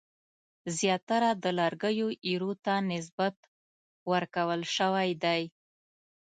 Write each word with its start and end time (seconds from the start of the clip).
زیاتره 0.77 1.29
د 1.43 1.45
لرګیو 1.59 2.07
ایرو 2.27 2.51
ته 2.65 2.73
نسبت 2.91 3.35
ورکول 4.11 4.61
شوی 4.75 5.09
دی. 5.23 5.41